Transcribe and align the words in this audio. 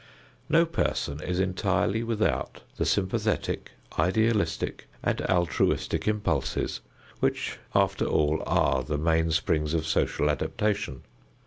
No 0.49 0.65
person 0.65 1.21
is 1.21 1.39
entirely 1.39 2.01
without 2.01 2.63
the 2.77 2.87
sympathetic, 2.87 3.73
idealistic 3.99 4.87
and 5.03 5.21
altruistic 5.29 6.07
impulses, 6.07 6.81
which 7.19 7.59
after 7.75 8.05
all 8.05 8.41
are 8.47 8.81
the 8.83 8.97
mainsprings 8.97 9.75
of 9.75 9.85
social 9.85 10.31
adaptation. 10.31 11.03